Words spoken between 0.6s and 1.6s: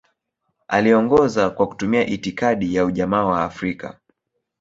Aliongoza